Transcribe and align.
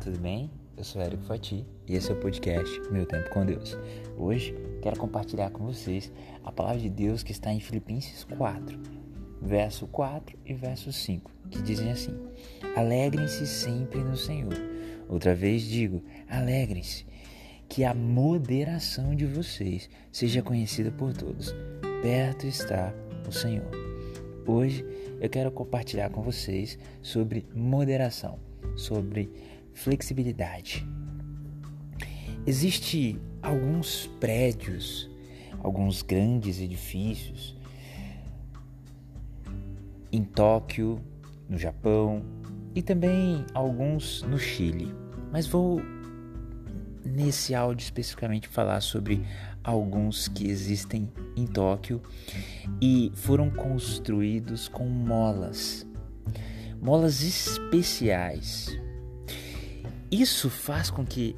tudo 0.00 0.18
bem? 0.18 0.50
Eu 0.78 0.82
sou 0.82 1.02
Érico 1.02 1.24
Fati 1.24 1.62
e 1.86 1.94
esse 1.94 2.10
é 2.10 2.14
o 2.14 2.20
podcast 2.20 2.80
Meu 2.90 3.04
Tempo 3.04 3.28
com 3.28 3.44
Deus. 3.44 3.76
Hoje 4.16 4.54
quero 4.80 4.98
compartilhar 4.98 5.50
com 5.50 5.66
vocês 5.66 6.10
a 6.42 6.50
palavra 6.50 6.80
de 6.80 6.88
Deus 6.88 7.22
que 7.22 7.32
está 7.32 7.52
em 7.52 7.60
Filipenses 7.60 8.24
4, 8.24 8.80
verso 9.42 9.86
4 9.88 10.38
e 10.46 10.54
verso 10.54 10.90
5, 10.90 11.30
que 11.50 11.60
dizem 11.60 11.90
assim: 11.90 12.18
Alegrem-se 12.74 13.46
sempre 13.46 14.02
no 14.02 14.16
Senhor. 14.16 14.54
Outra 15.06 15.34
vez 15.34 15.64
digo: 15.64 16.02
alegrem-se, 16.30 17.04
que 17.68 17.84
a 17.84 17.92
moderação 17.92 19.14
de 19.14 19.26
vocês 19.26 19.90
seja 20.10 20.40
conhecida 20.40 20.90
por 20.90 21.12
todos. 21.12 21.54
Perto 22.00 22.46
está 22.46 22.94
o 23.28 23.32
Senhor. 23.32 23.70
Hoje 24.46 24.82
eu 25.20 25.28
quero 25.28 25.52
compartilhar 25.52 26.08
com 26.08 26.22
vocês 26.22 26.78
sobre 27.02 27.46
moderação, 27.54 28.38
sobre 28.76 29.59
flexibilidade. 29.72 30.86
Existem 32.46 33.20
alguns 33.42 34.06
prédios, 34.18 35.10
alguns 35.62 36.02
grandes 36.02 36.60
edifícios 36.60 37.56
em 40.12 40.24
Tóquio, 40.24 41.00
no 41.48 41.58
Japão 41.58 42.22
e 42.74 42.82
também 42.82 43.44
alguns 43.54 44.22
no 44.22 44.38
Chile. 44.38 44.94
Mas 45.30 45.46
vou 45.46 45.80
nesse 47.04 47.54
áudio 47.54 47.84
especificamente 47.84 48.48
falar 48.48 48.80
sobre 48.80 49.24
alguns 49.62 50.28
que 50.28 50.48
existem 50.48 51.10
em 51.36 51.46
Tóquio 51.46 52.00
e 52.80 53.12
foram 53.14 53.50
construídos 53.50 54.68
com 54.68 54.88
molas, 54.88 55.86
molas 56.80 57.22
especiais. 57.22 58.78
Isso 60.10 60.50
faz 60.50 60.90
com 60.90 61.06
que, 61.06 61.36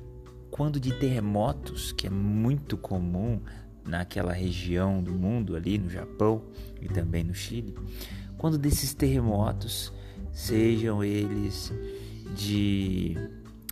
quando 0.50 0.80
de 0.80 0.98
terremotos, 0.98 1.92
que 1.92 2.06
é 2.06 2.10
muito 2.10 2.78
comum 2.78 3.38
naquela 3.84 4.32
região 4.32 5.02
do 5.02 5.12
mundo, 5.12 5.54
ali 5.54 5.76
no 5.76 5.90
Japão 5.90 6.42
e 6.80 6.88
também 6.88 7.22
no 7.22 7.34
Chile, 7.34 7.74
quando 8.38 8.56
desses 8.56 8.94
terremotos, 8.94 9.92
sejam 10.32 11.04
eles 11.04 11.70
de 12.34 13.14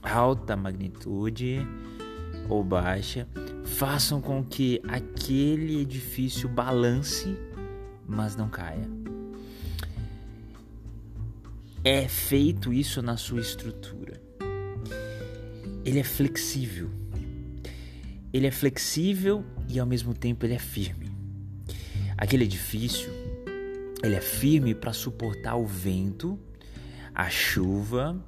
alta 0.02 0.54
magnitude 0.54 1.66
ou 2.48 2.62
baixa, 2.62 3.26
façam 3.64 4.20
com 4.20 4.44
que 4.44 4.82
aquele 4.86 5.80
edifício 5.80 6.46
balance, 6.46 7.34
mas 8.06 8.36
não 8.36 8.50
caia. 8.50 8.86
É 11.82 12.06
feito 12.06 12.70
isso 12.70 13.00
na 13.00 13.16
sua 13.16 13.40
estrutura. 13.40 14.29
Ele 15.90 15.98
é 15.98 16.04
flexível. 16.04 16.88
Ele 18.32 18.46
é 18.46 18.50
flexível 18.52 19.44
e 19.68 19.80
ao 19.80 19.84
mesmo 19.84 20.14
tempo 20.14 20.46
ele 20.46 20.54
é 20.54 20.58
firme. 20.60 21.10
Aquele 22.16 22.44
edifício, 22.44 23.10
ele 24.00 24.14
é 24.14 24.20
firme 24.20 24.72
para 24.72 24.92
suportar 24.92 25.56
o 25.56 25.66
vento, 25.66 26.38
a 27.12 27.28
chuva. 27.28 28.24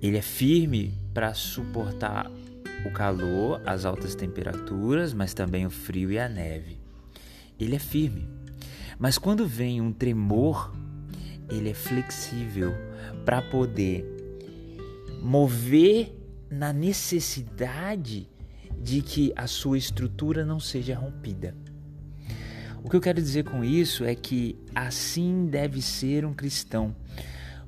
Ele 0.00 0.18
é 0.18 0.22
firme 0.22 0.94
para 1.12 1.34
suportar 1.34 2.30
o 2.86 2.92
calor, 2.92 3.60
as 3.66 3.84
altas 3.84 4.14
temperaturas, 4.14 5.12
mas 5.12 5.34
também 5.34 5.66
o 5.66 5.70
frio 5.70 6.12
e 6.12 6.18
a 6.20 6.28
neve. 6.28 6.78
Ele 7.58 7.74
é 7.74 7.80
firme. 7.80 8.28
Mas 9.00 9.18
quando 9.18 9.48
vem 9.48 9.80
um 9.80 9.92
tremor, 9.92 10.72
ele 11.50 11.70
é 11.70 11.74
flexível 11.74 12.72
para 13.24 13.42
poder 13.42 14.11
mover 15.22 16.12
na 16.50 16.72
necessidade 16.72 18.28
de 18.76 19.00
que 19.00 19.32
a 19.36 19.46
sua 19.46 19.78
estrutura 19.78 20.44
não 20.44 20.58
seja 20.58 20.96
rompida. 20.96 21.54
O 22.82 22.90
que 22.90 22.96
eu 22.96 23.00
quero 23.00 23.22
dizer 23.22 23.44
com 23.44 23.62
isso 23.62 24.04
é 24.04 24.14
que 24.16 24.58
assim 24.74 25.46
deve 25.46 25.80
ser 25.80 26.26
um 26.26 26.34
cristão, 26.34 26.94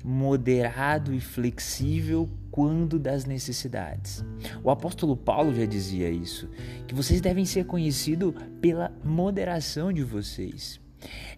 moderado 0.03 1.13
e 1.13 1.21
flexível 1.21 2.29
quando 2.51 2.99
das 2.99 3.23
necessidades. 3.23 4.23
O 4.61 4.69
apóstolo 4.69 5.15
Paulo 5.15 5.55
já 5.55 5.65
dizia 5.65 6.09
isso, 6.09 6.49
que 6.85 6.93
vocês 6.93 7.21
devem 7.21 7.45
ser 7.45 7.65
conhecidos 7.65 8.33
pela 8.59 8.91
moderação 9.03 9.93
de 9.93 10.03
vocês. 10.03 10.81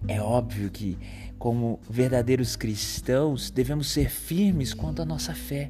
É 0.07 0.19
óbvio 0.19 0.71
que, 0.71 0.97
como 1.37 1.79
verdadeiros 1.87 2.55
cristãos, 2.55 3.51
devemos 3.51 3.91
ser 3.91 4.09
firmes 4.09 4.73
quanto 4.73 5.03
à 5.03 5.05
nossa 5.05 5.35
fé. 5.35 5.69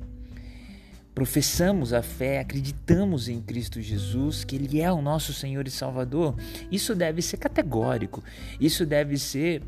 Professamos 1.17 1.93
a 1.93 2.03
fé, 2.03 2.41
acreditamos 2.41 3.27
em 3.27 3.41
Cristo 3.41 3.81
Jesus, 3.81 4.43
que 4.43 4.55
Ele 4.55 4.79
é 4.79 4.91
o 4.91 5.01
nosso 5.01 5.33
Senhor 5.33 5.65
e 5.65 5.71
Salvador. 5.71 6.35
Isso 6.71 6.93
deve 6.93 7.23
ser 7.23 7.37
categórico, 7.37 8.23
isso 8.61 8.85
deve 8.85 9.17
ser 9.17 9.63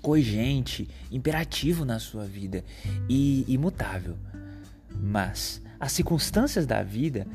cogente, 0.00 0.88
imperativo 1.12 1.84
na 1.84 1.98
sua 1.98 2.24
vida 2.24 2.64
e 3.10 3.44
imutável. 3.46 4.16
Mas 4.90 5.60
as 5.78 5.92
circunstâncias 5.92 6.64
da 6.64 6.82
vida 6.82 7.26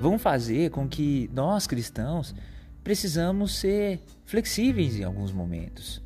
vão 0.00 0.18
fazer 0.18 0.70
com 0.70 0.88
que 0.88 1.28
nós 1.34 1.66
cristãos 1.66 2.34
precisamos 2.82 3.54
ser 3.54 4.00
flexíveis 4.24 4.96
em 4.96 5.04
alguns 5.04 5.30
momentos. 5.30 6.00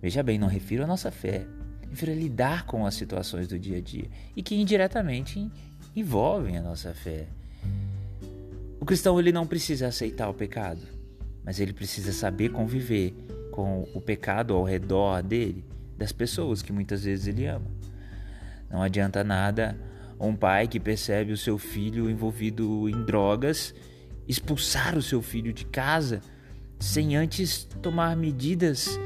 Veja 0.00 0.22
bem, 0.22 0.38
não 0.38 0.46
refiro 0.46 0.84
à 0.84 0.86
nossa 0.86 1.10
fé, 1.10 1.44
refiro 1.90 2.12
a 2.12 2.14
lidar 2.14 2.64
com 2.64 2.86
as 2.86 2.94
situações 2.94 3.48
do 3.48 3.58
dia 3.58 3.78
a 3.78 3.80
dia 3.80 4.08
e 4.36 4.40
que 4.40 4.54
indiretamente 4.54 5.50
envolvem 5.96 6.56
a 6.56 6.62
nossa 6.62 6.94
fé. 6.94 7.26
O 8.78 8.84
cristão 8.84 9.18
ele 9.18 9.32
não 9.32 9.46
precisa 9.46 9.88
aceitar 9.88 10.28
o 10.28 10.34
pecado, 10.34 10.82
mas 11.42 11.58
ele 11.58 11.72
precisa 11.72 12.12
saber 12.12 12.50
conviver 12.50 13.14
com 13.50 13.88
o 13.94 14.00
pecado 14.00 14.54
ao 14.54 14.62
redor 14.62 15.22
dele, 15.22 15.64
das 15.96 16.12
pessoas 16.12 16.62
que 16.62 16.72
muitas 16.72 17.04
vezes 17.04 17.26
ele 17.26 17.46
ama. 17.46 17.66
Não 18.70 18.82
adianta 18.82 19.24
nada 19.24 19.76
um 20.20 20.36
pai 20.36 20.68
que 20.68 20.78
percebe 20.78 21.32
o 21.32 21.36
seu 21.36 21.58
filho 21.58 22.08
envolvido 22.08 22.88
em 22.88 23.04
drogas 23.04 23.74
expulsar 24.28 24.96
o 24.96 25.02
seu 25.02 25.22
filho 25.22 25.52
de 25.52 25.64
casa 25.64 26.20
sem 26.78 27.16
antes 27.16 27.64
tomar 27.80 28.16
medidas 28.16 28.98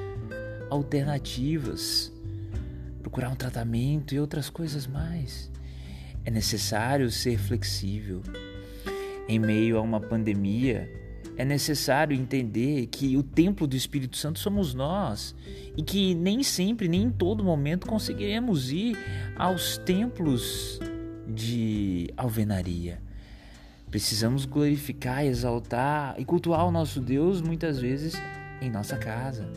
alternativas, 0.68 2.12
procurar 3.02 3.28
um 3.30 3.36
tratamento 3.36 4.14
e 4.14 4.20
outras 4.20 4.48
coisas 4.48 4.86
mais. 4.86 5.49
É 6.24 6.30
necessário 6.30 7.10
ser 7.10 7.38
flexível. 7.38 8.22
Em 9.28 9.38
meio 9.38 9.78
a 9.78 9.80
uma 9.80 10.00
pandemia, 10.00 10.90
é 11.36 11.44
necessário 11.44 12.14
entender 12.14 12.86
que 12.88 13.16
o 13.16 13.22
templo 13.22 13.66
do 13.66 13.74
Espírito 13.74 14.16
Santo 14.16 14.38
somos 14.38 14.74
nós 14.74 15.34
e 15.76 15.82
que 15.82 16.14
nem 16.14 16.42
sempre, 16.42 16.88
nem 16.88 17.04
em 17.04 17.10
todo 17.10 17.42
momento 17.42 17.86
conseguiremos 17.86 18.70
ir 18.70 18.98
aos 19.36 19.78
templos 19.78 20.78
de 21.26 22.12
alvenaria. 22.16 23.00
Precisamos 23.90 24.44
glorificar, 24.44 25.24
exaltar 25.24 26.14
e 26.18 26.24
cultuar 26.24 26.66
o 26.66 26.70
nosso 26.70 27.00
Deus 27.00 27.40
muitas 27.40 27.78
vezes 27.78 28.14
em 28.60 28.70
nossa 28.70 28.96
casa. 28.96 29.48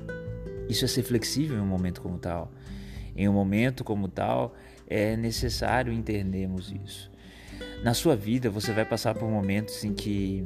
Isso 0.69 0.85
é 0.85 0.88
ser 0.88 1.03
flexível 1.03 1.57
em 1.57 1.62
um 1.62 1.66
momento 1.66 2.01
como 2.01 2.18
tal. 2.18 2.51
Em 3.16 3.28
um 3.28 3.34
momento 3.34 3.84
como 3.84 4.07
tal, 4.07 4.56
é 4.88 5.16
necessário 5.16 5.94
entendermos 5.94 6.74
isso. 6.84 7.12
Na 7.84 7.94
sua 7.94 8.16
vida, 8.16 8.50
você 8.50 8.72
vai 8.74 8.85
passar 8.85 9.13
por 9.13 9.29
momentos 9.29 9.84
em 9.84 9.94
que 9.94 10.44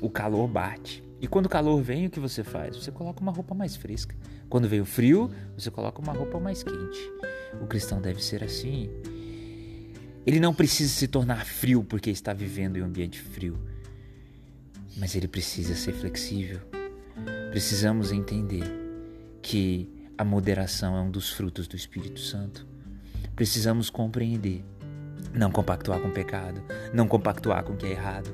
o 0.00 0.10
calor 0.10 0.48
bate. 0.48 1.04
E 1.20 1.26
quando 1.26 1.46
o 1.46 1.50
calor 1.50 1.80
vem, 1.82 2.06
o 2.06 2.10
que 2.10 2.18
você 2.18 2.42
faz? 2.42 2.76
Você 2.76 2.90
coloca 2.90 3.20
uma 3.20 3.30
roupa 3.30 3.54
mais 3.54 3.76
fresca. 3.76 4.16
Quando 4.48 4.68
vem 4.68 4.80
o 4.80 4.86
frio, 4.86 5.30
você 5.56 5.70
coloca 5.70 6.00
uma 6.00 6.12
roupa 6.12 6.40
mais 6.40 6.62
quente. 6.62 7.12
O 7.60 7.66
cristão 7.66 8.00
deve 8.00 8.22
ser 8.24 8.42
assim. 8.42 8.90
Ele 10.26 10.40
não 10.40 10.54
precisa 10.54 10.92
se 10.92 11.06
tornar 11.06 11.44
frio 11.44 11.84
porque 11.84 12.10
está 12.10 12.32
vivendo 12.32 12.76
em 12.76 12.82
um 12.82 12.86
ambiente 12.86 13.20
frio, 13.20 13.58
mas 14.96 15.14
ele 15.14 15.26
precisa 15.26 15.74
ser 15.74 15.92
flexível. 15.92 16.60
Precisamos 17.50 18.12
entender 18.12 18.64
que 19.42 19.99
a 20.20 20.24
moderação 20.24 20.98
é 20.98 21.00
um 21.00 21.10
dos 21.10 21.30
frutos 21.30 21.66
do 21.66 21.74
Espírito 21.74 22.20
Santo. 22.20 22.66
Precisamos 23.34 23.88
compreender, 23.88 24.62
não 25.32 25.50
compactuar 25.50 25.98
com 25.98 26.08
o 26.08 26.12
pecado, 26.12 26.62
não 26.92 27.08
compactuar 27.08 27.64
com 27.64 27.72
o 27.72 27.76
que 27.78 27.86
é 27.86 27.92
errado, 27.92 28.30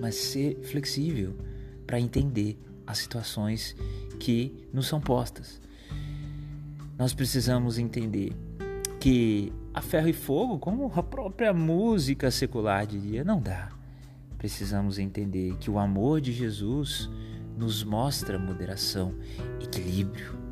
mas 0.00 0.14
ser 0.14 0.56
flexível 0.62 1.36
para 1.84 1.98
entender 1.98 2.56
as 2.86 2.98
situações 2.98 3.74
que 4.20 4.68
nos 4.72 4.86
são 4.86 5.00
postas. 5.00 5.60
Nós 6.96 7.12
precisamos 7.12 7.76
entender 7.76 8.32
que 9.00 9.52
a 9.74 9.82
ferro 9.82 10.08
e 10.08 10.12
fogo, 10.12 10.60
como 10.60 10.92
a 10.94 11.02
própria 11.02 11.52
música 11.52 12.30
secular 12.30 12.86
diria, 12.86 13.24
não 13.24 13.40
dá. 13.40 13.70
Precisamos 14.38 14.96
entender 14.96 15.56
que 15.56 15.72
o 15.72 15.76
amor 15.80 16.20
de 16.20 16.30
Jesus 16.30 17.10
nos 17.58 17.82
mostra 17.82 18.38
moderação, 18.38 19.12
equilíbrio. 19.60 20.45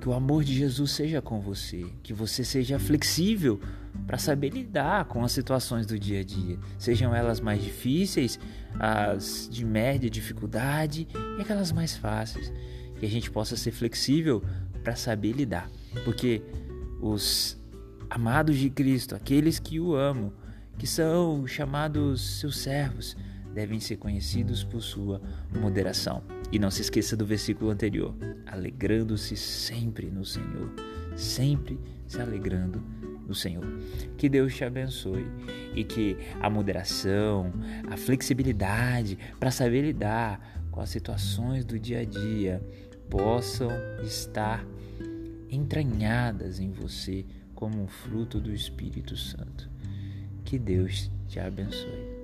Que 0.00 0.08
o 0.08 0.12
amor 0.12 0.44
de 0.44 0.54
Jesus 0.54 0.92
seja 0.92 1.20
com 1.20 1.40
você, 1.40 1.86
que 2.02 2.12
você 2.12 2.44
seja 2.44 2.78
flexível 2.78 3.60
para 4.06 4.16
saber 4.16 4.50
lidar 4.50 5.06
com 5.06 5.24
as 5.24 5.32
situações 5.32 5.86
do 5.86 5.98
dia 5.98 6.20
a 6.20 6.24
dia, 6.24 6.58
sejam 6.78 7.14
elas 7.14 7.40
mais 7.40 7.62
difíceis, 7.62 8.38
as 8.78 9.48
de 9.50 9.64
média 9.64 10.08
dificuldade 10.08 11.08
e 11.36 11.42
aquelas 11.42 11.72
mais 11.72 11.96
fáceis. 11.96 12.52
Que 12.98 13.06
a 13.06 13.10
gente 13.10 13.30
possa 13.30 13.56
ser 13.56 13.72
flexível 13.72 14.42
para 14.82 14.94
saber 14.96 15.32
lidar, 15.32 15.70
porque 16.04 16.42
os 17.00 17.58
amados 18.10 18.56
de 18.56 18.70
Cristo, 18.70 19.14
aqueles 19.14 19.58
que 19.58 19.78
o 19.78 19.94
amam, 19.94 20.32
que 20.78 20.86
são 20.86 21.46
chamados 21.46 22.40
seus 22.40 22.58
servos, 22.58 23.16
devem 23.52 23.80
ser 23.80 23.96
conhecidos 23.96 24.62
por 24.62 24.80
sua 24.80 25.20
moderação. 25.60 26.22
E 26.50 26.58
não 26.58 26.70
se 26.70 26.82
esqueça 26.82 27.16
do 27.16 27.26
versículo 27.26 27.70
anterior: 27.70 28.14
alegrando-se 28.46 29.36
sempre 29.36 30.10
no 30.10 30.24
Senhor, 30.24 30.72
sempre 31.16 31.78
se 32.06 32.20
alegrando 32.20 32.82
no 33.26 33.34
Senhor. 33.34 33.64
Que 34.16 34.28
Deus 34.28 34.54
te 34.54 34.64
abençoe 34.64 35.26
e 35.74 35.84
que 35.84 36.16
a 36.40 36.48
moderação, 36.48 37.52
a 37.90 37.96
flexibilidade 37.96 39.18
para 39.38 39.50
saber 39.50 39.82
lidar 39.82 40.66
com 40.70 40.80
as 40.80 40.88
situações 40.88 41.64
do 41.64 41.78
dia 41.78 42.00
a 42.00 42.04
dia 42.04 42.62
possam 43.10 43.70
estar 44.02 44.64
entranhadas 45.50 46.60
em 46.60 46.70
você 46.70 47.24
como 47.54 47.82
um 47.82 47.88
fruto 47.88 48.40
do 48.40 48.52
Espírito 48.52 49.16
Santo. 49.16 49.68
Que 50.44 50.58
Deus 50.58 51.10
te 51.26 51.38
abençoe. 51.38 52.17